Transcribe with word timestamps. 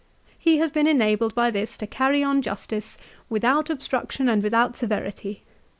"He 0.49 0.57
has 0.57 0.71
been 0.71 0.87
enabled 0.87 1.35
by 1.35 1.51
this 1.51 1.77
to 1.77 1.85
carry 1.85 2.23
on 2.23 2.41
justice 2.41 2.97
without 3.29 3.69
obstruction 3.69 4.27
and 4.27 4.41
without 4.41 4.75
severity. 4.75 5.43